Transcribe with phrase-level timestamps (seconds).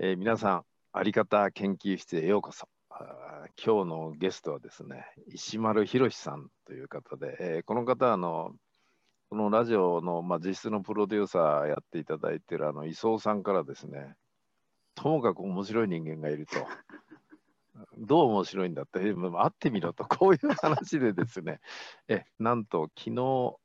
[0.00, 2.68] えー、皆さん、あり方研究室へようこそ。
[3.60, 8.52] 今日のゲストはですね、石丸博さんという方で、えー、この方はあの、
[9.28, 14.14] このラジオの、まあ、実質のプロデューサーやっていただいているあの磯さんからですね、
[14.94, 16.52] ともかく面白い人間がいると。
[17.98, 19.12] どう面白いんだって、会
[19.48, 21.58] ってみろと、こういう話でですね、
[22.06, 23.56] えなんと昨日、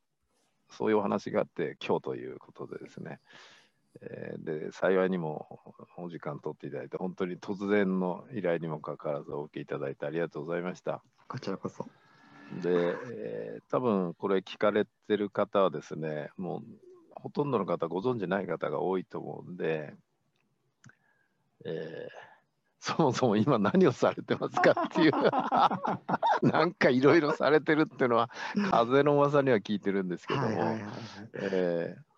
[0.71, 3.19] そういうお話があって、今日ということでですね、
[4.01, 5.59] えー、で幸いにも
[5.97, 11.01] お時間取っていただいて、本当に突然の依頼にもかかわらずお受けいただいてありがとうございました。
[11.27, 11.85] こちらこそ。
[12.61, 16.63] で、えー、多分これ聞かれてる方はですね、もう
[17.15, 19.93] ほとんどの方ご存じない方が多いと思うんで、
[21.65, 22.23] えー、
[22.79, 25.11] そもそも今何をされてますかっていう
[26.45, 28.29] なんかいろいろされてるっていうのは
[28.69, 30.47] 風の噂には聞いてるんですけども、
[31.33, 32.12] えー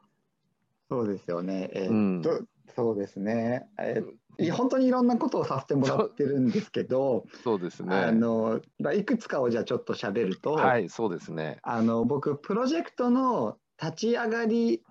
[0.90, 1.70] そうですよね。
[1.74, 3.68] えー、っと、うん、そうですね。
[3.80, 7.96] えー、本当にいろんなことをさせてもらってるんですけど、そうですね。
[7.96, 8.62] あの
[8.94, 11.60] いくつかをじゃあちょっと喋ると、はい、そうですね。
[11.64, 14.84] あの僕プロジェクトの立ち上がり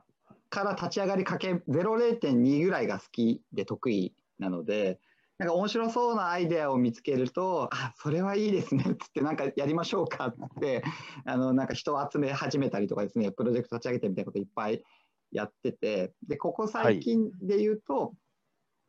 [0.51, 4.99] から立ち上がりかけゼロ0.2ぐらいが好きで得意なので。
[5.37, 10.85] なんか面白そうなアイデアを見つけると、あ、それはいいですねっつって、なんかやりましょうかって、
[11.25, 14.85] あの、なんか人を集め始めたりとかですね、プロジェクト立ち上げてみたいなこといっぱい
[15.35, 18.11] やっててでここ最近で言うと、はい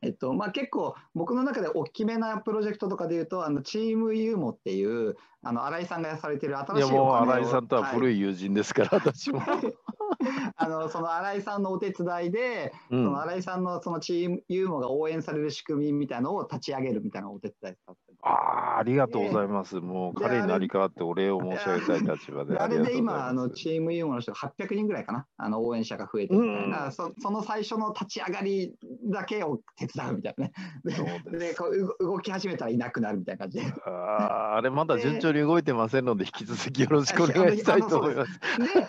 [0.02, 9.42] えっとまあ、結構僕の中で大きめなプロジェクトとかでいうとあのチームユーモっていうあの新井さんがされてる新しいいやもう新井さんとは古い友人ですから、はい、私も。
[10.56, 19.76] あのその新井さんのお手伝いで、うん、その新井さんのそのチームユーモが応援される仕組みみたいなのを立ち上げるみたいなお手伝いさせてああありがとうございます。
[19.76, 22.58] もう彼になり代わってお礼を申し上げたい立場で。
[22.58, 25.28] あれで今あのチームユーモの人が800人ぐらいかな。
[25.38, 28.74] あの応援者が増えてみたいな、その最初の立ち上がり
[29.06, 30.54] だけを手伝うみたいなね。
[31.30, 33.66] ででこう動き始めたらいなくなるみたいな感じで。
[33.86, 38.40] ああれまだ順調に動いてませんので引き続きよろしくお願いしたいと思います。
[38.58, 38.88] で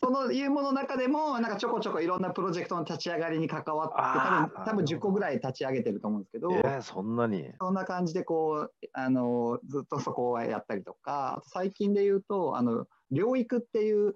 [0.00, 7.50] そのユーモの中でもなんかちょこちょこいろんなプロジェクトの立ち上がりに関わって多分多分10個ぐらい立ち上げてると思うんですけど、えー、そんなに？
[7.60, 14.14] そんな感じでこうあのずっとそこをやったりとか最近で言うとあの療育っていう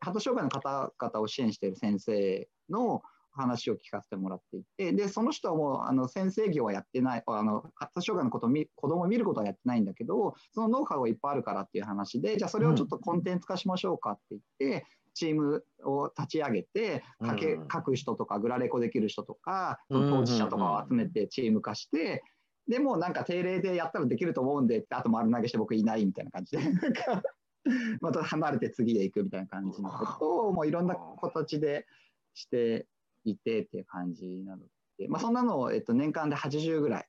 [0.00, 3.02] 発達障害の方々を支援している先生の
[3.34, 14.20] 話を聞かせてもらっていてでその人はもうあの先生業はやってないあの発達障害のことを見子供を見ることはやってないんだけどそのノウハウがいっぱいあるからっていう話でじゃあそれをちょっとコンテンツ化しましょうかって
[14.60, 22.22] 言って、チームを立ち上げて書け、書く人とかグラレコできる人とか当事者とかを集めてチーム化して、
[22.68, 26.62] でもなんか定例でやったらできると思うんでってあと丸投げして僕いないみたいな感じで
[28.00, 31.86] また離れて次へ行くみたいな感じのことをもういろんな形で
[32.34, 32.86] して
[33.24, 34.64] いてっていう感じなの
[34.98, 37.08] で、まあ、そんなのを、えっと、年間で80ぐらい。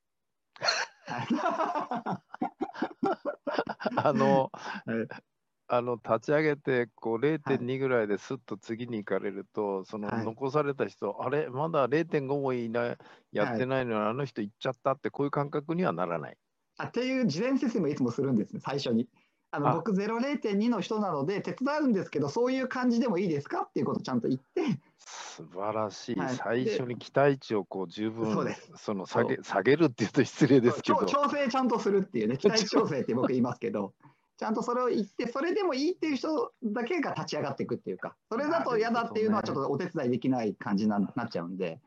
[3.97, 4.51] あの、
[5.67, 12.97] あの立ち上げてこう0.2ぐらいですっと次に行かれると、はい、その残された人、はい、あれ、まだ0.5もいない
[13.31, 16.37] やってないのに、はい、あの人行っちゃったって、こういう感覚にはならない。
[16.77, 19.07] あっていう事前説明いつもするんですね、最初に。
[19.55, 23.61] あの僕0、0.2の人なので手伝うんですけど、そういう感じでもいいですか？
[23.61, 24.79] っていうことをちゃんと言って。
[24.97, 31.05] 素晴らしい、はい、最初に期待値をこう十分その下げ下げるっていうと失礼ですけど。
[31.05, 33.93] 調整ちゃんとするっていうね、 期待調整って僕言いますけど。
[34.37, 41.79] ちゃんとそれを言って、それでもいいっていう人だけが立ち上がっていくっていうか、それだと嫌だっていうのはちょっとお手伝いできない感じになっちゃうんで、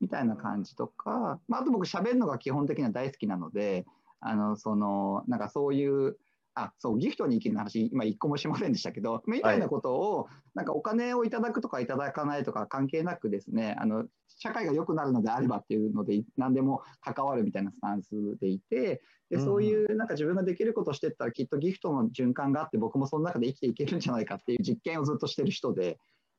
[0.00, 3.84] みたいな感じとか、まあ、あと僕喋るのが基本的には大好きなので、
[4.20, 6.16] あの、その、なんかそういう、
[6.54, 18.10] あそうギフトに生きる話、今一個もしませんでしたけど、みたいなことを、なんかお金をいただくとかいただかないとか関係なくですね、あの社会が良くなるのであればっていうので、何でも関わるみたいなスタンス
[18.40, 25.98] でいて、でそういうなんか自分ができることをしていったら、きっとギフトの循環があって、僕もその中で生きていけるんじゃないかっていう実験をずっとしてる人で、で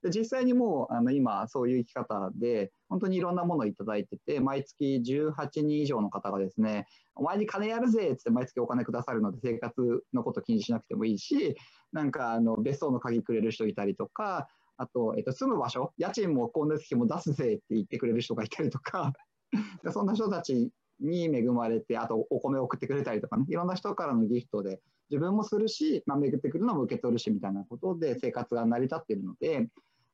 [0.10, 11.56] 実際にもうあの今そういう生き方で本当にいろんなものを頂いてて毎月18人以上の方がですねお前に金やるぜっつって毎月お金くださるので生活のこと気にしなくてもいいし
[11.94, 19.14] なんかあの別荘の鍵くれる人いたりとかあと、えっと、住む場所家賃も光熱費も出すぜって言ってくれる人がいたりとか
[19.92, 29.68] そんな人たちに恵まれてあとお米送ってくれたりとかねいろんな人からのギフトで自分もするし、まあ、巡ってくるのも受け取るしみたいなことで生活が成り立っているので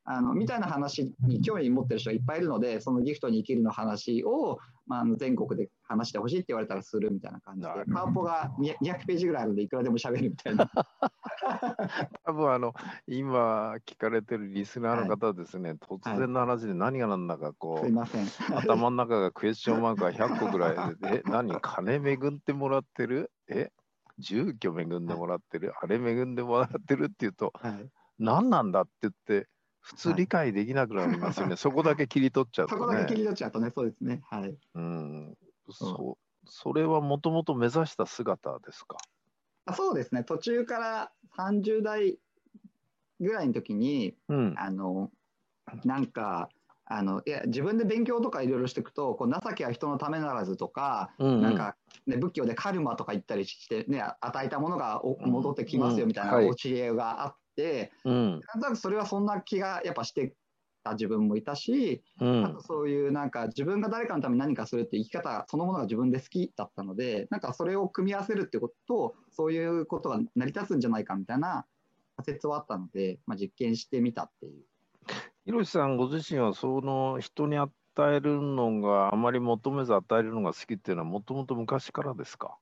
[0.09, 10.71] あのみたいな話に興味持ってる人がいっぱいいるのでそのギフトに生きるの話を、まあ、全国で話してほしいって言われたらするみたいな感じでパワポが200ページぐらいあるので、いくらでも喋るみたいな。
[12.24, 12.74] 多分あの
[13.06, 18.27] 今聞かれてるリスナーの方はですね、突然の話で何が何だかこう、すいません。
[18.56, 21.53] 頭の中がクエスチョンマークが100個ぐらいで、え、何？
[21.60, 23.30] 金恵ってもらってる？
[23.50, 23.71] え？
[24.19, 25.74] 住居恵んでもらってる？
[25.81, 27.06] あれ恵んでもらってる？
[27.06, 27.89] って言うと、はい、
[28.19, 29.48] 何なんだって言って、
[29.88, 31.56] 普通はい理解できなくなりますよね。
[31.57, 33.18] そこだけ切り取っちゃうそことだけ切ね。
[33.19, 34.22] り取っちゃうとね、そうですね。
[34.30, 34.57] はい。
[34.75, 35.38] うん。
[35.72, 38.98] そそれはもともと目指した姿ですか？
[39.66, 42.19] あそうですね、途中から30代
[43.19, 44.56] ぐらいの時に、うん。
[44.57, 45.12] あの
[45.84, 46.50] なんか
[46.86, 51.75] あのいや自分で勉強とかいろいろしていくとこう情けは人のためならずとか、うんうんなんか、
[52.06, 57.47] ね、仏教でカルマとか言ったりして、ね、与えたものがおうん戻ってきますよみたいな教えがあって、
[58.04, 58.31] うん。
[58.31, 60.33] なんとなくそれはそんな気がやっぱして
[60.88, 62.62] た自分もいたし、うんあと。
[62.62, 71.65] そういうなんか自分が誰かのために何かするって生き方そのものが自分で好きだったのでなんかそれを組み合わせるってこととそういうことが成り立つんじゃないかみたいな
[72.15, 74.63] 仮説はあったので、まあ、実験してみたっていう。
[75.45, 77.71] ひろしさんご自身はその人に与
[78.13, 82.57] えるのがあまり求めず与えるのが好きっていうのはもともと昔からですか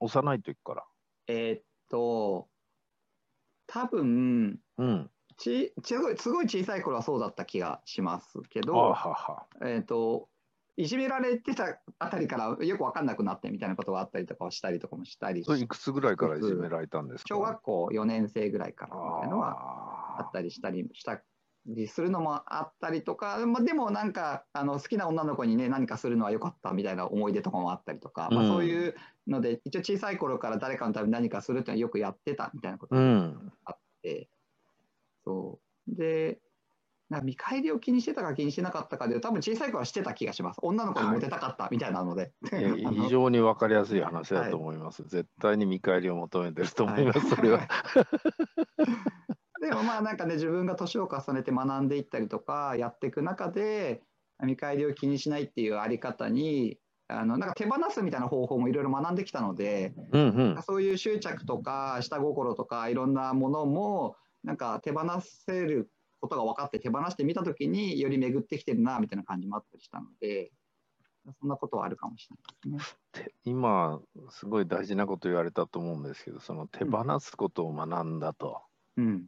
[0.00, 0.84] 幼い時から。
[1.28, 2.48] えーっと
[3.66, 5.10] 多分うん。
[5.38, 9.46] ちすごいすごい小さい頃はそうだった気がしますけあど、はは。
[9.60, 10.28] えーっと
[10.78, 17.28] いじめられてたあたりからよく分かんなくなってみたいなことがあったりとかはしたりとかもしたりそれいくつぐらいからいじめられたんですか？
[17.34, 21.22] 小学校4年生ぐらいからみたいなのはああったりしたりした
[21.66, 28.94] りするのもあったりとか、まあ、でもなんかあの好きな女の子にね何かするのは良かったみたいな思い出とかもあったりとか、まあ、うんそういう
[29.26, 33.52] ので一応小さい頃から誰かのために何かするっていうのはよくやってたみたいなことがん。
[33.64, 34.28] あって、
[35.24, 35.96] そう。
[35.96, 36.38] で
[37.08, 40.58] な見返りを気にしてたか気にしてなかったかで多分小さい頃はしてた気がします。
[40.62, 42.56] 女の子にモテたかったみたいなので、い。
[42.60, 45.04] やあの非常に分かりやすい話だと思います。
[45.04, 47.68] 絶対に見返りを求めてると思います、それは。
[49.60, 54.02] でもまあなんかね自分が年を重ねて学んでいったりとかやっていく中で
[54.42, 60.62] 見返りを気にしないっていうあり方にあのなんか手放すみたいな方法もいろいろ学んできたのでうんうん。
[60.62, 70.50] そういう執着とか下心とかいろんなものもなんか手放せることが分かって手放してみた時により巡ってきてるなみたいな感じもあったりしたので
[71.40, 72.28] そんなことはあるかもし
[72.64, 73.24] れないですね。
[73.24, 74.00] て今、
[74.30, 78.62] すごい大事なこと言われたと思うんですけど、その手放すことを学んだと。
[78.96, 79.26] うん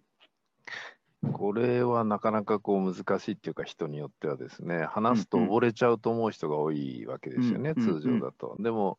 [1.32, 8.56] これはなかなかこう難しいっていうか人によってはですね話すと溺れちゃうと思う人が多いわけですよね、うんうんうん通常だと。
[8.60, 8.98] でも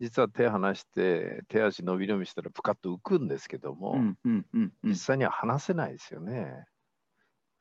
[0.00, 6.66] 実は手離して手足伸び伸びしたらプカッと浮くんですけども、うんうんうんうん実際には離せないですよね。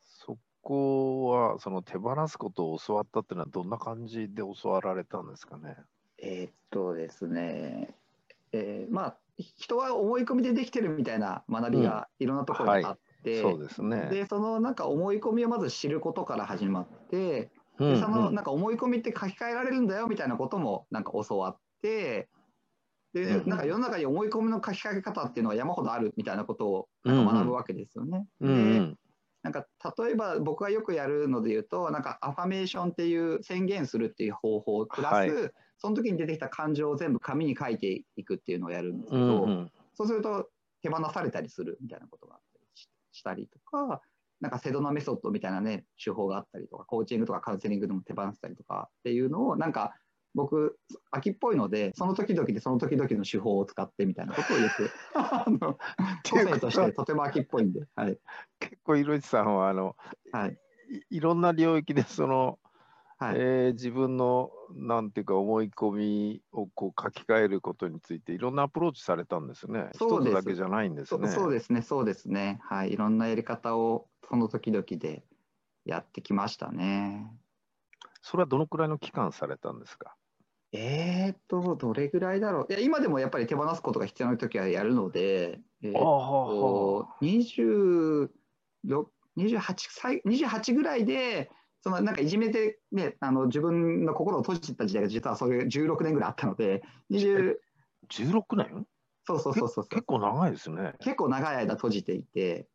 [0.04, 5.78] そこはその手放すことを教わったっていうのはどんな感じで教わられたんですかね？
[6.20, 7.96] えーっとですね、
[8.52, 14.08] えーまあ人は思い込みでできてるみたいな学びがいろんなところにあって、そうですね。
[14.10, 17.18] でそのなんか思い込みをまず知ることから始まって、
[17.80, 22.30] うんうんでそのなんか思い込みって書き換えられるんだよみたいなこともなんか教わって。
[23.14, 28.26] でうんなんか世の中に思い込みの書き換え方っていうのは山ほどあるみたいなことをなんか学ぶわけですよね。
[28.40, 28.98] うんうでん
[29.44, 29.68] なんか
[29.98, 35.30] 例えば僕がよくやるので言うとなんかアファメーションっていう宣言するっていう方法プラス、はい
[35.78, 40.50] その時に出てきた感情を全部紙に書いていくっていうのをやるんですけうど、んうんそうすると
[40.82, 42.38] 手放されたりするみたいなことが
[43.26, 44.02] ししたりとか
[44.42, 49.96] なんかセドナメソッドみたいなね手法があったりとかコーチングとかカウンセリングでも手放したりとかっていうのをなんか
[50.36, 50.78] 僕
[51.12, 55.78] 秋っぽいのでその時々でその時々の手法を使ってみたいなことをよく あの
[56.30, 58.20] 個性としてとても秋っぽいんで、はい。
[58.60, 59.96] 結構、いろさんはあの
[60.34, 60.58] はい。
[61.12, 62.60] いいろんな領域でその、
[63.28, 69.90] はいえー自分のなんていうか思い込みをこう書き換えることについていろんなアプローチされたんですね。
[69.94, 71.30] そうです一つだけじゃないんですそね。
[71.30, 72.60] そうですね、そうですね。
[72.64, 75.24] はい、いろんなやり方をその時々で
[75.86, 77.32] やってきましたね。
[78.22, 80.16] それはどのくらいの期間されたんですか？
[80.72, 82.74] えーっと、どれぐらいだろう。
[82.74, 88.30] いや、今でもやっぱり手放すことが必要な時はやるので、えーっと、26
[89.38, 91.52] 28歳、28ぐらいで、
[91.86, 97.58] そのなんかいじめて、ね、あの自分の心を閉じてた時代が実はそれ16年ぐらいあったので、20
[98.10, 98.88] 16年
[99.24, 100.94] そうそうそうそうそう結構長いですね。
[101.00, 102.68] 結構長い間閉じていて、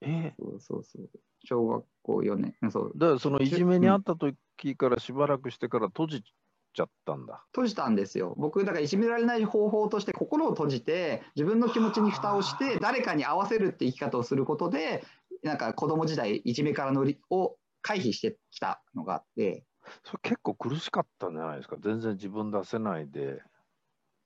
[0.00, 0.32] え？
[0.38, 1.10] そうそうそう。
[1.44, 7.44] 小学校4年、うんそうー、だからそのいじめにあった時からしばらくしてから閉じちゃったんだ。
[7.52, 8.34] 閉じたんですよ。
[8.38, 15.04] 僕、だからいじめられない方法として心を閉じて、自分の気持ちに蓋をして、誰かに合わせるって生き方をすることで、
[15.42, 19.64] なんか子供時代、いじめからのりを回避してきたのがあって、
[20.02, 21.76] それ結構苦しかったんじゃないですか？
[21.78, 23.42] 全然自分出せないで、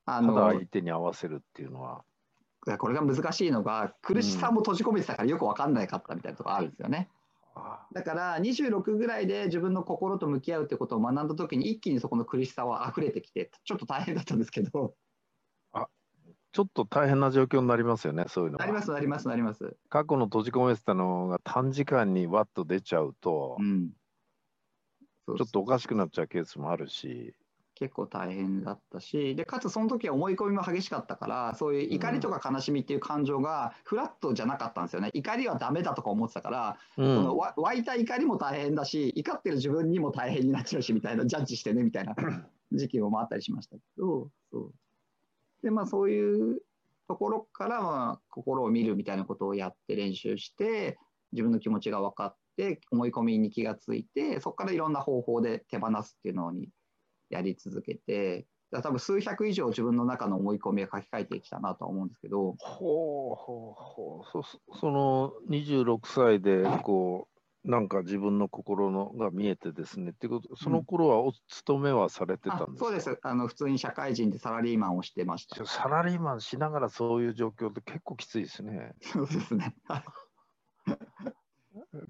[0.07, 2.05] あただの相手に合わせるっていうのは。
[2.79, 7.09] これが難しいのが苦しさも閉じ込めてたからよく分かんないかったみたいなところあるんですよね。
[7.55, 14.95] あだから26ぐらいで自分の心と向き合うってことを学んだ時に一気にそこの苦しさは溢れてきてちょっと大変だったんですけど
[16.53, 18.65] ちょっと大変な状況になりますよね、そういうのは。
[18.65, 19.77] なりますなりますなります。
[19.89, 23.91] 過去の閉じ込めてたのが短時間にわっと出ちゃうと、うん、
[25.27, 27.35] そうちょっとおかしくなっちゃうケースもあるし、
[27.79, 35.11] 結構大変だったしでかつその時は思い込みも激しかったからそういう怒りとか悲しみっていう感情がフラットじゃなかったんですよね。
[35.15, 42.17] 怒りはダメだとか思ってたから、うその湧いた怒りも大変だし怒ってる自分にも大変になっちゃうしみたいなジャッジしてねみたいな
[42.73, 44.73] 時期もあったりしましたけどそう
[45.63, 46.61] でまあそういう
[47.09, 50.99] ところからまあ心を見るみたいなことをやって練習して
[51.33, 56.69] 自分の気持ちが分かって思い込みに気がついてそこからいろんな方法で手放すっていうのに
[57.31, 62.55] やり続けてだ多分数百以上自分の中の思い込みを書き換えてきたなとは思うんですけど。
[62.59, 64.31] ほうほうほう。
[64.31, 75.65] そそその26歳でこうなんか自分の心のが見えてですねっていうことその頃はお勤めはされてたんあですか、そうですあの普通に社会人でサラリーマンをしてました。
[75.67, 78.95] サラリーマンしながらそういう状況って結構きついですね。
[79.01, 79.77] そうですね。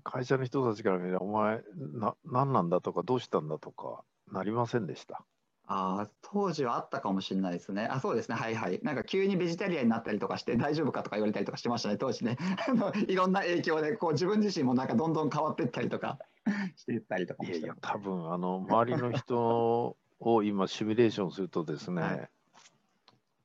[0.04, 5.26] 会社の人たちから見れば、お前な、何なんだとか、どうしたんだとか、なりませんでした？
[5.70, 7.86] ああ、当時はあったかもしれないですね。
[7.90, 8.36] あ、そうですね。
[8.36, 8.80] はいはい。
[8.82, 12.38] なんか急にベジタリアンになったりとかして大丈夫かとか言われたりとかしてましたね、当時ね。
[12.66, 16.18] あのいろんな影響でこう自分自身もなんかどんどん変わっていったりとか
[16.74, 22.30] していったりとかもしていやいや、多分あの周りの人を今、シミュレーションするとですね、はい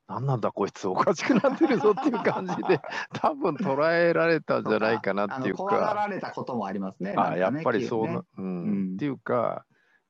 [0.06, 2.78] 何なんだこいつおかしくなってるぞっていう感じで
[3.14, 7.14] 多分捉えられたんじゃないかなっていうあの怖がかられたこともありますね。
[7.16, 8.48] あやっぱりそうな、ねうんう
[8.90, 9.64] んっていうか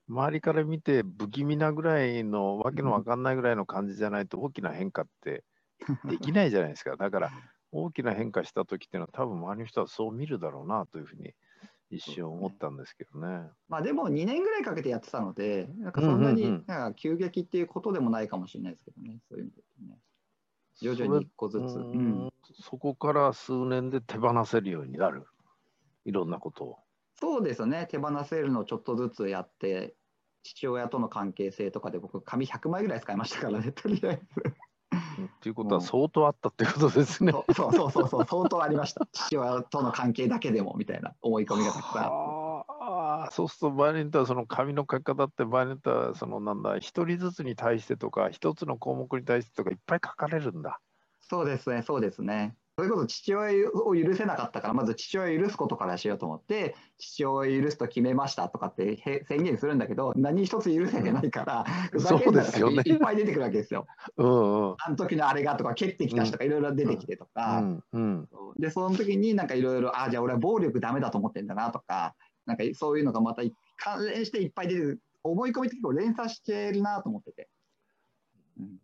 [0.09, 5.45] 周りから見て不気味なぐらいのわけのわかんないぐらいの感じじゃないと大きな変化って
[6.05, 7.31] できないじゃないですかだから
[7.73, 11.35] 大きな変化した時っていうのは多分周りの人はそう見るだろうなというふうに
[11.91, 13.49] 一瞬思ったんですけどね。
[13.69, 19.99] まあでも2年ぐらいかけてやってたので、なんかそんなになんか急激っていうことでもないかもしれないですけどね、そういう意味でね。
[20.77, 21.77] 徐々に一個ずつ。
[21.77, 25.27] ううんん、そこから数年で手放せるようになる
[26.05, 26.79] いろんなことを。
[27.21, 29.95] そうですね、手放せるのをちょっとずつやって、
[30.43, 34.55] 父親との関係性とかで僕、紙100枚ぐらい使いましたからね、 とりあえず。
[35.41, 37.33] ということはうん相当あったってことですね。
[37.33, 39.07] そうそうそうそうそう、相当ありました。
[39.13, 42.15] 父親との関係だけでもみたいな思い込みがたくさんあって。
[42.85, 50.81] はあそうすると場合によってはその紙の書き方って場合によってはそのなんだ一人ずつに対してとか一つの項目に対してとかいっぱい書かれるんだ。
[51.21, 52.57] そうですね、そうですね。
[52.77, 61.65] それこそ父親を許せなかったから、まず父親を許すことからしようと思って、父親を許すと決めましたとかってへ宣言するんだけど、何一つ許せてないから、
[62.01, 62.83] そうですよね。
[62.85, 63.87] いっぱい出てくるわけですよ。
[64.17, 64.77] うんうん。
[64.77, 67.85] あの時のあれがとか、蹴ってきた人とかいろいろ出てきてとうか、ん。
[67.93, 68.29] うん。
[68.59, 73.43] で、その時になんかいろいろ、あ、じゃあ俺は暴力ダメだと思ってんだなとか、なんかそういうのがまた
[73.77, 77.49] 関連していっぱい出てくる、思い込みって結構連鎖してるなと思ってて。
[78.59, 78.79] うん、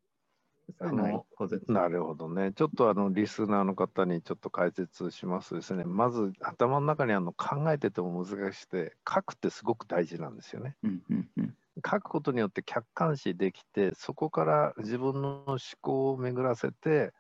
[0.81, 1.27] そういうの
[1.69, 2.53] なるほどね。
[2.53, 5.85] ちょっとあのリスナーの方にちょっと解説しますとですね。
[5.85, 10.77] まず頭の中にあの考えてても難しくて書くってすごく大事なんですよね。
[10.83, 11.55] うんうんうん
[11.87, 17.15] 書くことによって客観視できてそこから自分の思考を巡らせて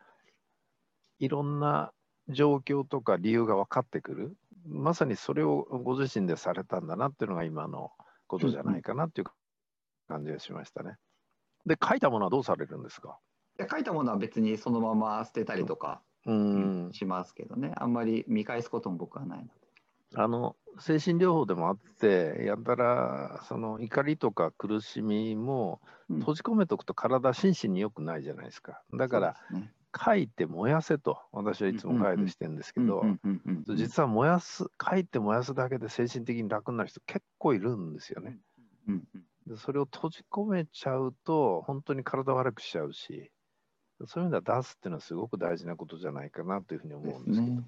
[1.18, 1.92] いろんな
[2.28, 4.36] 状況とか理由が分かってくる
[4.66, 7.92] まさにそれをご自身でされたんだなっていうのが今の
[8.26, 9.28] ことじゃないかなっていう
[10.08, 10.96] 感じがしましたね。
[11.64, 13.18] で書いたものはどうされるんですか？
[13.60, 16.90] で書いたものは別にそのまま捨てたりとかうん。
[16.92, 19.50] しますけどね、あんまり見返すことも僕はないので。
[20.16, 26.18] あの精神療法でもあってやたらその怒りとか苦しみもうん。
[26.20, 28.82] 閉じ込めとくと体心身に良くないじゃないですか。
[28.94, 29.72] だからね。
[29.92, 33.04] 書いて燃やせと私はいつもガイドしてるんですけど、
[33.74, 38.38] 実は燃やす書いて燃やすだけで精神的に楽になる人結構いるんですよね。
[38.86, 39.24] うんうん。
[39.46, 43.32] でそれを閉じ込めちゃうと本当に体悪くしちゃうし
[44.06, 47.56] そういう意味では出すっていうのはすごく大事なことじゃないかなというふうに思でうんですけど。
[47.56, 47.62] す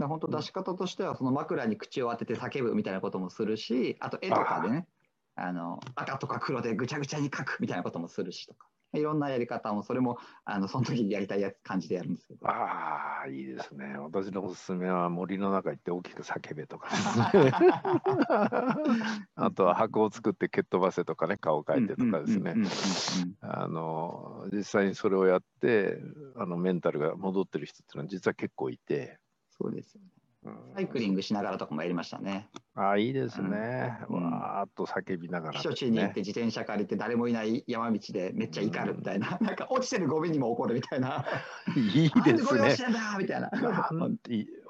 [0.00, 0.06] ね。
[0.06, 4.86] 本当出し方としてはその枕に口を当てて叫ぶみたいなこともするしあと絵とかでね
[5.34, 13.96] あの赤とか黒でぐちゃぐちゃに描くみたいなこともするしとかいろんなやり方もそれもあのその時にやりたいやつ感じでやるんですけどああ、いいですね。
[13.98, 17.52] 私のおすすめは森の中行って大きく叫べとかですね。
[19.36, 22.54] あとは箱を作って蹴っ飛ばせとかね、顔を描いてとかですね
[23.40, 25.98] あの実際にそれをやって
[26.36, 29.18] あのメンタルが戻ってる人っていうのは実は結構いて、
[29.50, 30.17] そうですよね。
[30.74, 32.48] サイクリングしながらとかもやりましたね。
[32.74, 33.98] あいいですね。
[34.08, 41.24] うんわーっと叫びながら、避暑地に行って自転車借りて誰もいない山道でめっちゃ怒るみたいな、 なんか落ちてるゴミにも怒るみたいな。
[41.76, 42.84] いいなんですね落ち。
[42.84, 43.50] てんだみたいな。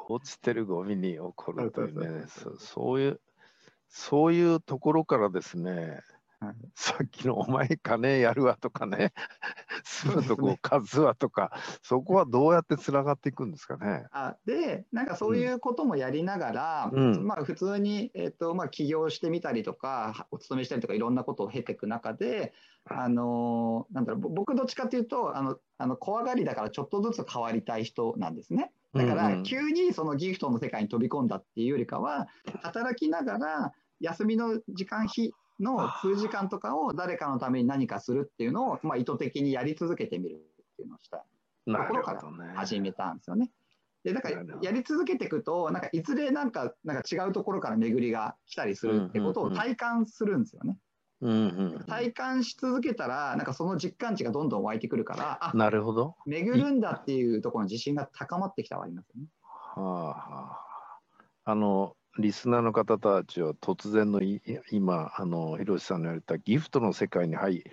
[0.08, 2.25] 落ちてるゴミに起こるというね、
[2.58, 3.20] そういう、
[3.88, 6.00] そういうところからですね、
[6.40, 6.54] はい。
[6.75, 9.12] さっきのお前金やるわとかね、
[9.83, 11.52] 住むとこ貸すわとか、
[11.83, 14.07] そこはどうやってつながっていくんですかね。
[14.12, 17.26] あでなんかそういうこともやりながら、うん。
[17.26, 22.52] まあ、普通に、えっとまあ、起業してみたりとかお勤めしたりとかいろんなことを経ていく中で、
[22.85, 28.73] あのなんだろうぼ僕どっちかというとあのあの怖がりだからちょっとずつ変わりたい人なんですね。
[28.95, 32.28] だから急にそのギフトの世界に飛び込んだっていうよりかは
[32.62, 40.38] 働きながら休みの時間費の数時間とかを誰かのために何かするっていうのを、まあ、意図的にやり続けてみるっ
[40.77, 41.25] ていうのをしたと
[41.88, 42.23] ころから。
[42.55, 43.50] 始めたんですよね。
[44.05, 50.79] でだからやり続けていくとなんかいずれなんかなんか違うところから巡りが来たりするってことを体感するんですよね。
[51.21, 51.35] うんう
[51.81, 56.15] ん体感し続けたらなんかその実感値がどんどん湧いてくるからなるほど。
[56.27, 59.27] 巡るんだっていうところの自信が高まってきたはありますよね。
[59.43, 60.62] はあは
[61.45, 67.64] あ、あのリスナーの方たちは突然のい今あの広瀬さんの言われたギフトの世界に入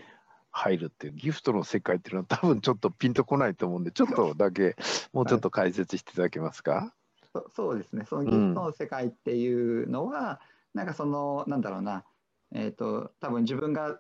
[0.52, 4.76] 入るっていうギフトの世界っていうのは 多分ちょっとピンとこないと思うんでちょっとだけ
[5.14, 6.94] もうちょっと解説していただけますか、
[7.34, 8.06] そそうですね。
[8.06, 10.40] そのギフトの世界っていうのは、
[10.74, 12.06] なんかそのなんだろうな。
[12.54, 14.00] えっ、と多分自分が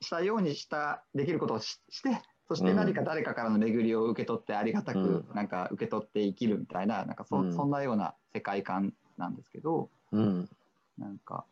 [0.00, 5.34] したようにしたできることをししてそして何か誰かからの巡りを受け取ってありがたくうん。
[5.34, 7.52] なんか受け取って生きるみたいななんかそ,、うん。
[7.54, 10.48] そんなような世界観なんですけどうん。
[10.98, 11.44] なんか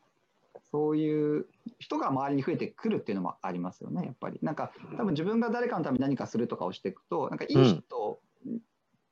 [0.71, 1.47] そういう
[1.78, 4.38] 人が周りに増えてくるっていうのもありますよねやっぱり。
[4.42, 8.61] なんか多分自分が誰かのために何かするとかをしていくとなんかいい人っ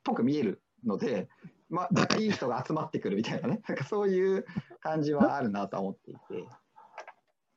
[0.05, 1.29] ぽく見えるので、
[1.69, 3.61] まあ、なんかいい人が集まってくるみたいなね。
[3.69, 4.47] なんかそういう
[4.81, 6.21] 感じはあるなとは思っていて。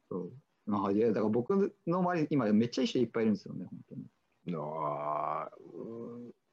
[0.09, 0.31] そう。
[0.65, 4.05] まあ、いやだから僕の周りに今めっちゃいい人いっぱいいるんですよね本当に。
[4.55, 5.49] あ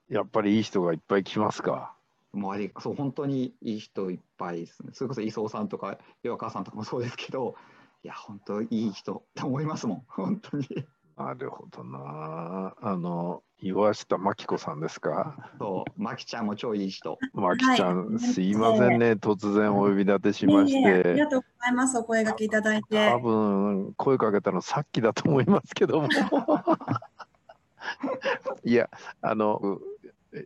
[0.09, 1.95] やっぱりいい人がいっぱい来ますか
[2.33, 4.91] 周りそう本当にいい人いっぱいですね。
[4.93, 7.57] それこそ磯尾さんとか岩川さんとかもそうですけど
[8.03, 10.05] いや本当いい人って思いますもん。
[10.09, 10.67] 本当に。
[11.17, 12.75] なるほどな。
[12.81, 15.51] あの岩下真紀子さんですか？
[15.59, 17.19] そうまきちゃんも超いい人。
[17.35, 19.13] 真紀ちゃん、はいすいませんね。
[19.13, 21.99] 突然お呼び立てしましいえいえありてがとうございます。
[21.99, 23.11] お声掛けいただいて。
[23.11, 23.19] 多。
[23.19, 26.09] 分声かけたのさっきだと思いますけども。
[28.65, 28.89] いや
[29.21, 29.79] あの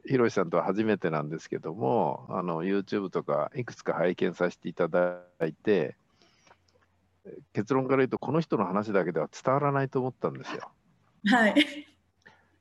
[0.06, 5.96] ひろしさんとは初めてなんですけどもあの YouTube とかいくつか拝見させていただいて
[7.52, 10.70] 結論から言うとこの人の話だけでは伝わらないと思ったんですよ。
[11.26, 11.54] はい。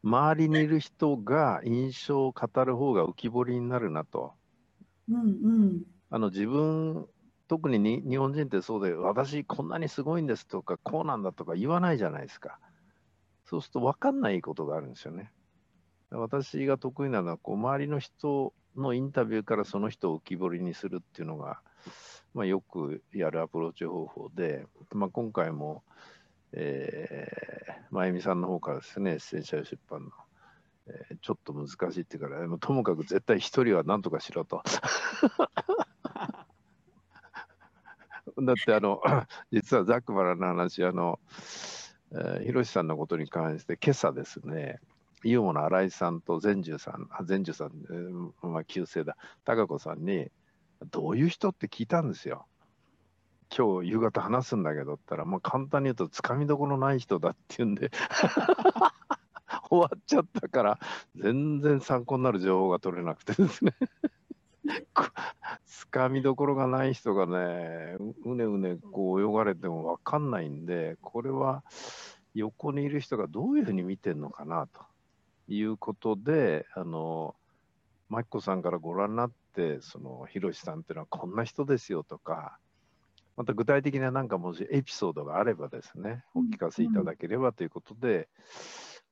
[0.03, 4.33] 周りにいる人が印象を語る方が浮き彫りになるなと。
[5.09, 5.25] うんう
[5.65, 5.83] ん。
[6.09, 7.07] あの自分
[7.47, 12.59] 特にに日本人ってそうで私こんなにすごいんですとかこうなんだとか言わないじゃないですか
[13.45, 15.31] そうすると分かんないことがあるんですよね
[16.17, 21.59] 私が得意なのはこう周りの人のインタビューからその人を浮き彫りにするっていうのが、
[22.33, 25.83] まあ、よくやるアプローチ方法で、まあ、今回も、
[26.51, 30.11] えー、真由美さんの方からですねエッセンシャル出版の、
[30.87, 34.61] えーちょっと難しいっていうからもともかく絶対一人は何とかしろと。
[38.41, 39.01] だってあの
[39.51, 41.19] 実はざっくばらんの話あの、
[42.11, 44.81] えー、ひろしさんのことに関して今朝ですね
[45.23, 47.71] イオモの新井さんと善寿さん善寿さん、
[48.41, 49.17] まあ、旧姓だ。
[49.45, 50.29] 貴子さんに
[50.91, 52.45] どういう人って聞いたんですよ。
[53.55, 57.91] 今日夕方話すんだけどったら、まあ、簡単に言うとつかみどころない人だっていうんで
[59.69, 60.79] 終わっちゃったから
[61.15, 63.73] 全然参考になる情報が取れなくてですね。
[65.65, 71.63] つかみどころがない人がねううねうねこう泳がれても分かんないんでこれは
[72.33, 74.81] 横にいる人がどういうふうに見てるのかなと。
[75.47, 77.35] いうことであの
[78.09, 82.57] マキコさんからご覧になってそのひろしさんっていうのはこんな人ですよとか
[83.35, 88.29] また具体的ななんかもしエピソードがあればですねお聞かせいただければということで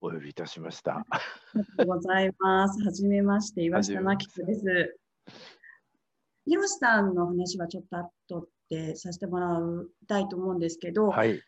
[0.01, 1.05] お呼びいたしました。
[1.11, 1.21] あ
[1.53, 2.83] りがとうございます。
[2.83, 4.97] はじめまして、岩下真紀子です。
[6.45, 11.39] ひろしさんの話はちょっと後でさせてもらいたいと思うんですけど、はい、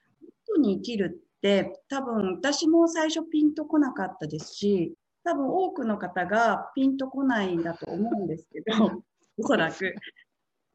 [0.46, 4.94] 人に生きるって多分私も最初ピンとこなかったですし、
[5.26, 9.04] 多分多くの方がピンとこないんだと思うんですけど、
[9.38, 9.94] おそらく。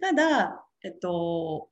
[0.00, 1.70] ただ、えっと、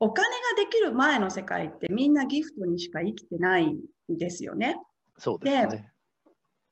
[0.00, 4.80] お金ができる前の世界ってみんなギフトにしか生きてないんですよね。
[5.18, 5.92] そうですね。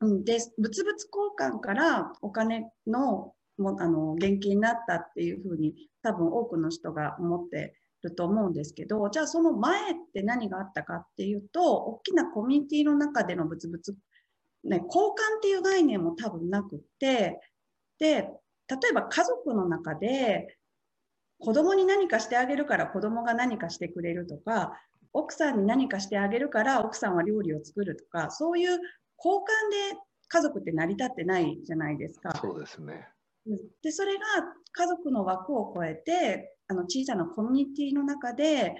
[0.00, 7.74] うん、で物々交換からお金のもあの現金になったっていうふうに多分多くの人が思って
[8.06, 13.96] ると思うんですけどじゃあその前って何があったかっていうと大きなコミュニティの中でのブツブツ、
[14.64, 17.40] ね、交換っていう概念も多分なくって
[17.98, 18.28] で
[18.68, 20.56] 例えば家族の中で
[21.38, 24.72] 子供に何かしてあげるから子供が何かしてくれるとか
[25.12, 28.80] 奥さんに何かしてあげるから奥さんは料理を作るとかそういう交
[29.36, 32.36] 換で家族って成り立ってないじゃないですか。
[32.40, 33.08] そうですね。
[33.82, 34.20] でそれが
[34.72, 38.74] 家族の枠を超えてあの小さなコミュニティの中で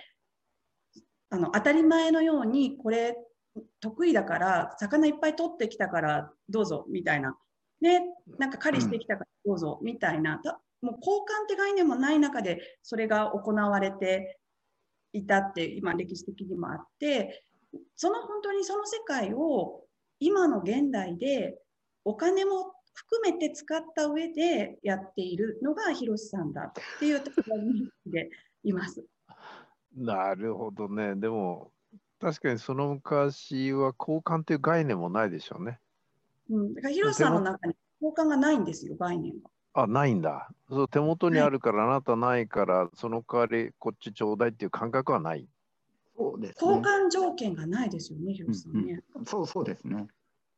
[1.31, 3.17] あの当たり前のようにこれ
[3.81, 7.37] 得意だから魚いっぱい取ってきたからどうぞみたいな、
[7.81, 8.03] ね、
[8.39, 10.41] なんか狩りしてきたからどうぞみたいな、
[10.83, 14.39] もう交換って概念もない中でそれが行われて
[15.13, 17.45] いたって今歴史的にもあって
[17.95, 19.85] その本当にその世界を
[20.21, 21.59] 今の現代で
[22.05, 22.66] お金も
[23.09, 28.31] 含めて使った上でやっているのが広瀬さんだっていうところにで
[28.65, 29.05] います。
[29.97, 31.15] なるほどね。
[31.15, 31.71] でも
[32.21, 35.79] 確かにその昔は交換っていう概念もないでしょうね。
[36.51, 39.51] うん、だから広瀬さんの中に交換がないんですよ、概念が。
[39.75, 40.49] あ、ないんだ。
[40.69, 45.47] そう手元にあるから、あなたないから、その代わりこっちちょうだいっていう感覚はない。
[46.17, 49.27] そうです、ね、交換条件がないですよね、広瀬さんね、うんうん。
[49.27, 50.07] そうそうですね。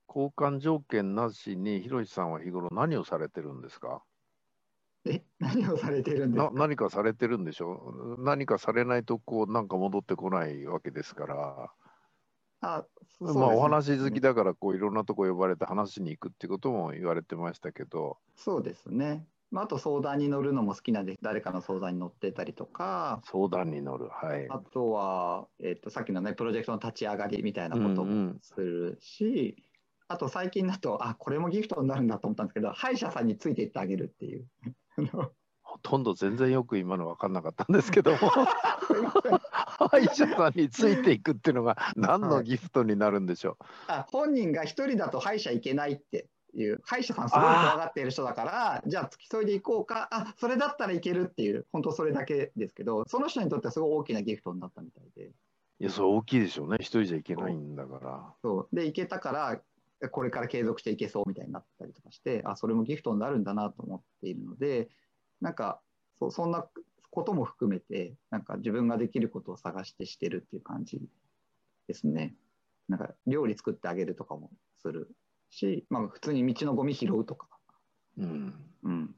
[0.09, 4.03] 交換条件なしに、ひろしさんは日頃何をされてるんですか？
[5.05, 6.51] え、何をされてるんですか？
[6.55, 8.16] 何かされてるんでしょ？
[8.18, 11.73] う何かされないと、こう、なんか戻ってこないわけですから。
[12.61, 12.85] あ
[13.21, 18.18] ね、まあ、お話好きだから、こう、いろんなとこ呼ばれて話しに行くってことも言われてましたけど。
[18.35, 19.29] そうですね。
[19.51, 24.47] まあ、あと相談に乗るのも好きなんで、誰かの相談に乗ってたりとか、相談に乗る、はい。
[24.51, 29.68] あとは、えーと、さっきのね、プロジェクトの立ち上がりみたいなこともするし、うんうん
[30.09, 34.47] あと最近だと、あ、これもギフトになるんだと思ったんですけど、歯医者さんについていってあげるっていう。
[35.62, 38.18] ほとんど全然よく今の分かんなかったんですけども。
[39.90, 46.81] 歯医者さんについていくっていうのが何のギフトになるんでしょう、はい、あ本人が一人だと歯医者行けないっていう。
[46.85, 50.09] 歯医者さんすごい怖がっている人だからじゃあ付き添いで行こうか。
[50.11, 55.31] あそれだったらいけるっていう本当それだけですけどその人にとってはすごい大きなギフトになったみたいで。
[55.81, 56.79] いやそれ大きいでしょうね。
[56.81, 58.35] 一人じゃいけないんだから。
[58.42, 58.75] そう。
[58.75, 59.61] で行けたから
[60.11, 64.89] これから継続していけそうみたいになったりとかして、あ、それもギフトになるんだなと思っているので、
[65.41, 65.81] なんか
[66.19, 66.67] そ、そんな
[67.11, 71.01] ことも含めて、なんか自分ができることを探してしてるっていう感じ
[71.89, 72.35] ですね。
[72.89, 75.11] なんか料理作ってあげるとかもする
[75.51, 77.49] し、まあ普通に道のゴミ拾うとか、
[78.19, 79.15] うん、うん、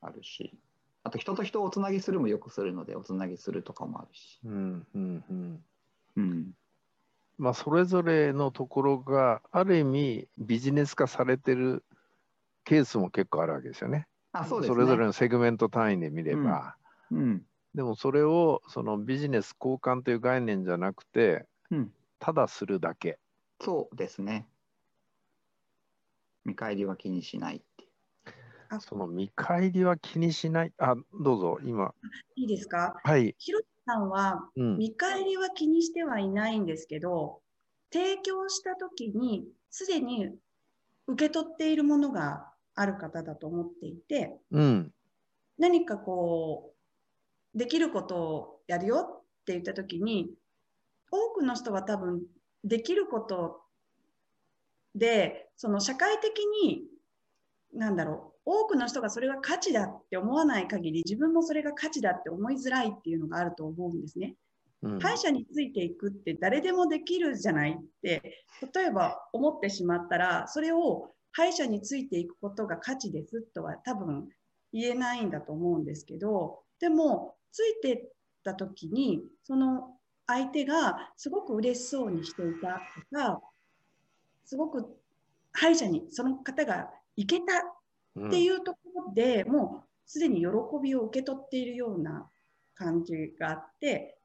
[0.00, 0.58] あるし、
[1.04, 4.40] あと人と人をおつなぎするもよくするので、おつなぎするとかもあるし。
[4.44, 5.64] うんうんうん。
[6.16, 6.50] うん
[7.38, 11.84] まあ、それぞれのところがある意味ビジネス化されてる
[12.64, 14.06] ケースも結構あるわけですよね。
[14.32, 16.76] あそうです、ね、それぞれのセグメント単位で見れば。
[17.10, 17.42] うん、うん、
[17.74, 23.18] でもそれをそのビジネス交換という概念じゃなくて、うん、ただするだけ。
[23.60, 24.46] そうですね。
[26.44, 27.62] 見返りは気にしない
[28.80, 30.72] その見返りは気にしない？
[30.78, 31.94] あ、どうぞ、今。
[32.34, 33.00] いいですか？
[33.04, 33.36] はい。
[33.86, 37.40] さんは見返りは気にしてはいないんですけど、
[37.92, 40.28] うん、提供した時にすでに
[41.06, 44.92] 受け取っているものがある方だと思っていて、うん、
[45.56, 46.72] 何かこ
[47.54, 50.30] うできることをやるよって言った時に
[51.10, 52.22] 多くの人は多分
[52.64, 53.60] できること
[54.94, 56.82] でその社会的に
[57.72, 64.34] なんだろう多くの人がそれが価値だって思わない限り自分もそれが価値だって思いづらいっていうのがあると思うんですね。
[64.82, 74.28] うん、歯医者についていくって誰でもできるじゃないって例えば思ってしまったらそれを歯医者についていくことが価値ですとは多分
[74.72, 78.08] 言えないんだと思うんですけどでもついてっ
[78.44, 83.40] た時にその相手がすごく嬉しそうにしていたとか
[84.44, 84.86] すごく
[85.52, 90.46] 歯医者にその方が行けたっていうところで、うん、もうすでに喜
[90.82, 92.28] びを受け取っているような
[92.74, 94.16] 感じがあって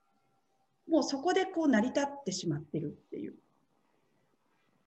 [0.88, 3.34] もうそこでこう成り立ってしまってるっていう。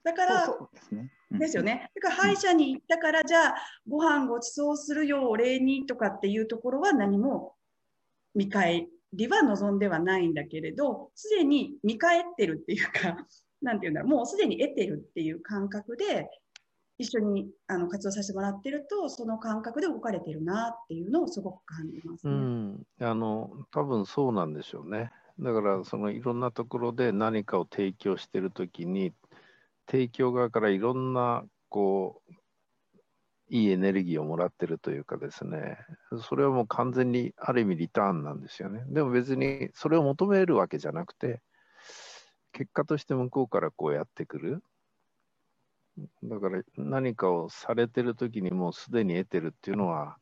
[0.03, 1.91] だからですね、ですよね。
[1.95, 3.55] だから歯医者に行ったから、じゃあ
[3.89, 7.55] ご飯ごちそうするよお礼にとかっていうところは何も
[8.35, 13.27] 見返りは望んではないんだけれどすでに見返ってるっていうか
[13.63, 16.29] 何て言うんだろうもうすでに得てるっていう感覚で
[16.99, 25.11] 一緒にあの活動させてもらってるとその感覚で動かれてるなっていうのをすごく感じます、ね、うん、あの多分そうなんでしょうね。
[25.41, 29.13] だからそのいろんなところで何かを提供してる時に
[29.91, 32.33] 提供側からいろんなこう
[33.49, 35.79] いいエネルギーをもらってるというかですね、
[36.23, 38.83] それはもう完全にある意味リターンなんですよね。
[38.89, 41.41] でも別にそれを求めるわけじゃなくて、
[42.53, 44.63] 結果として向こうからこうやってくる。
[46.25, 50.17] だから何かをされてる時にもうすでに得てるっていうのは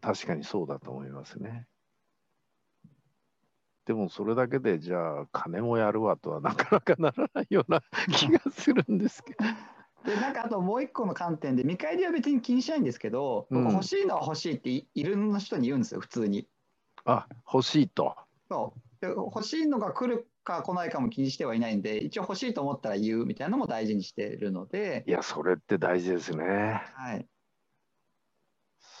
[0.00, 1.66] 確かにそうだと思いますね。
[3.86, 9.44] でもそれだけでじゃあ金もやるわとはなかなかならないような気がするんですけど。
[10.04, 16.46] でなんかあともう一個の観点で見返りは別に気にしないんですけど、うん僕欲しいのは欲しいっていいるの人に言うんですよ普通に。
[17.04, 18.16] あ欲しいと。
[18.48, 25.04] そうで欲しいのが来るか来ないかも気にしてはいないんで一応欲しいと思ったら言うみたいなのも大事にしてるので。
[25.06, 26.82] い、や、それって大事ですね。
[26.94, 27.26] はい、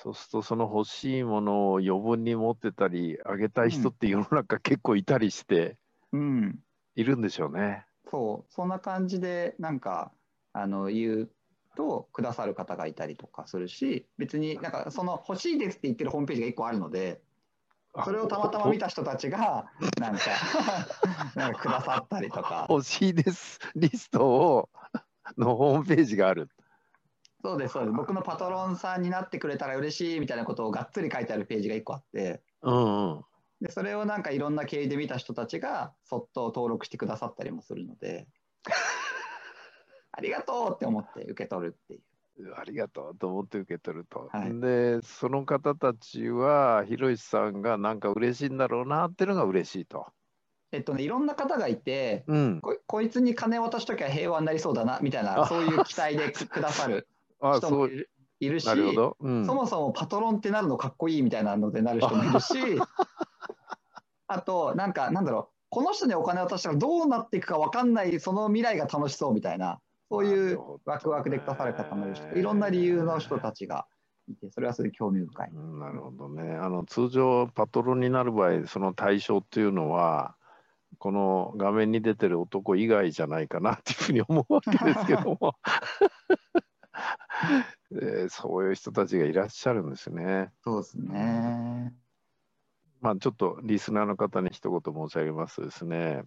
[0.02, 5.76] そうすると、その欲しいものを余分に持ってたり、あげたい人って世の中結構いたりして、
[6.12, 6.58] うん、
[6.94, 7.84] いるんでしょうね。
[8.10, 8.52] そう。
[8.52, 10.12] そんな感じでなんか
[10.52, 11.30] あの言う
[11.76, 17.29] とくださる方がいたりとかするし別になんかその欲しいですって言ってるホームページが1個あるのであ
[18.04, 19.66] それをたまたま見た人たちが
[19.98, 20.20] なんか
[21.34, 24.68] なんかくださったりとか欲しいですリストを
[25.36, 26.48] のホームページがある。
[27.42, 33.24] そうですそうです僕のパトロンさんになってくれたら嬉しいみたいなことをがっつり書いてあるページが1個あってうんうん。
[33.62, 38.28] でそれをなんかいろんな経緯で見た人たちがそっと登録してくださったりもするので
[40.12, 42.02] ありがとうって思って受け取るっていう。
[42.56, 44.28] ありがとうと思って受け取ると。
[44.32, 50.06] はいで、その方たちは、ひろしさんがなんか嬉しいんだろうなっていうのが嬉しいと。
[50.72, 52.60] えっとね、いろんな方がいてうん。
[52.60, 57.08] ここいつに金渡しときゃ平和になりそうだなみたいなあそういう期待でく くださる
[57.40, 58.68] あ、人もいるいるし。
[58.68, 59.44] うん。
[59.46, 62.54] そもそもパトロンってなるのかっこいいみたいなのでなる人もいるし
[64.28, 73.86] あとなんかなんだろうこの人にお金渡したらどうなっていくか分かんないその未来が楽しそうみたいなそういうワクワクでくださる方もいるしいろんな理由の人たちが
[74.28, 75.50] いてそれはそれで興味深い。
[75.54, 76.54] うんなるほどね。
[76.54, 80.34] あの通常パトロンになる場合、その対象っていうのは、
[80.98, 85.54] この画面に出てる男以外じゃないかなっていうふうに思うわけですけども、
[87.92, 90.52] えーそういう人たちがいらっしゃるんですね。
[90.62, 91.94] そうですね。
[93.00, 96.22] まあちょっとリスナーの方に一言申し上げますとですね、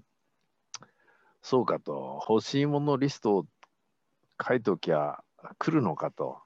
[1.41, 3.45] そうかと、欲しいものリストを
[4.47, 5.23] 書いときゃ
[5.57, 6.39] 来るのかと。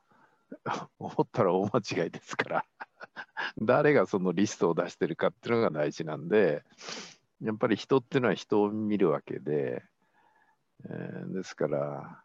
[1.00, 2.66] 思ったら大間違いですから、
[3.62, 6.64] 誰がそのリストを出してるかっていうのが大事なんで、
[7.42, 9.84] やっぱり人っていうのは人を見るわけで、
[10.86, 12.24] えーですから、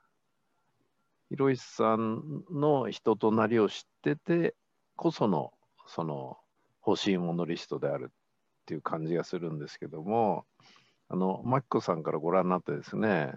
[1.28, 4.54] ひろしさんの人となりを知ってて
[4.96, 5.52] こその、
[5.86, 6.38] その
[6.86, 10.44] 欲しいものリストであるっていう感じがするんですけども、
[11.08, 13.34] あの、マキコさんからご覧になってですね、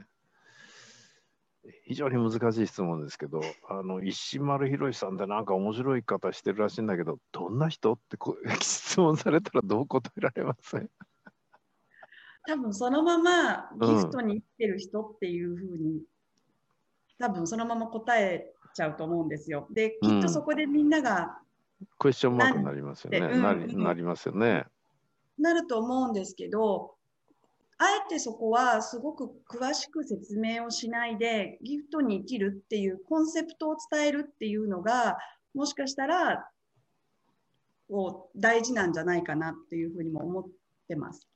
[1.85, 7.93] 非常に難しい質問ですけど、あの石丸ひろしさんってなんか面白い方してるらしいんだけど、どんな人？
[7.93, 10.89] ってこう 質問されたらどう答えられません？
[12.47, 16.03] 多分そのままうんギフトに生きてる人っていうふうに、
[17.19, 19.67] 多分そのまま答えちゃうと思うんですよ。
[19.71, 21.39] で、きっとそこでみんなが
[21.97, 23.19] クエスチョンマークになりますよね。
[23.19, 24.65] なりますよね。
[25.37, 26.94] なると思うんですけど、
[27.77, 35.17] あえてそこはすごく詳しく説明をしないで、ギフトに生きるっていうコンセプトを伝えるっていうのが、
[35.53, 36.49] もしかしたら
[37.89, 40.43] こう大事なんじゃないかなっていうふうにも思っ
[40.87, 41.27] てます。